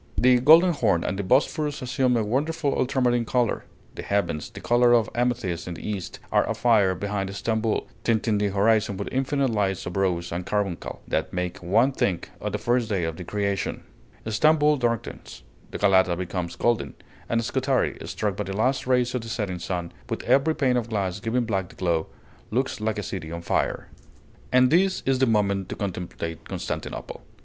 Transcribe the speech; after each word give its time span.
The 0.17 0.39
Golden 0.39 0.73
Horn 0.73 1.03
and 1.03 1.19
the 1.19 1.23
Bosphorus 1.23 1.83
assume 1.83 2.17
a 2.17 2.23
wonderful 2.23 2.73
ultramarine 2.75 3.23
color; 3.23 3.65
the 3.93 4.01
heavens, 4.01 4.49
the 4.49 4.59
color 4.59 4.93
of 4.93 5.11
amethyst 5.13 5.67
in 5.67 5.75
the 5.75 5.87
East, 5.87 6.17
are 6.31 6.43
afire 6.49 6.95
behind 6.95 7.29
Stamboul, 7.35 7.85
tinting 8.03 8.39
the 8.39 8.47
horizon 8.47 8.97
with 8.97 9.09
infinite 9.11 9.51
lights 9.51 9.85
of 9.85 9.95
rose 9.95 10.31
and 10.31 10.43
carbuncle, 10.43 11.03
that 11.07 11.31
make 11.31 11.61
one 11.61 11.91
think 11.91 12.31
of 12.39 12.51
the 12.51 12.57
first 12.57 12.89
day 12.89 13.03
of 13.03 13.15
the 13.17 13.23
creation; 13.23 13.83
Stamboul 14.27 14.77
darkens, 14.77 15.43
Galata 15.71 16.15
becomes 16.15 16.55
golden, 16.55 16.95
and 17.29 17.45
Scutari, 17.45 17.99
struck 18.05 18.35
by 18.35 18.45
the 18.45 18.57
last 18.57 18.87
rays 18.87 19.13
of 19.13 19.21
the 19.21 19.29
setting 19.29 19.59
sun, 19.59 19.91
with 20.09 20.23
every 20.23 20.55
pane 20.55 20.77
of 20.77 20.89
glass 20.89 21.19
giving 21.19 21.45
back 21.45 21.69
the 21.69 21.75
glow, 21.75 22.07
looks 22.49 22.81
like 22.81 22.97
a 22.97 23.03
city 23.03 23.31
on 23.31 23.43
fire. 23.43 23.89
And 24.51 24.71
this 24.71 25.03
is 25.05 25.19
the 25.19 25.27
moment 25.27 25.69
to 25.69 25.75
contemplate 25.75 26.45
Constantinople. 26.49 27.21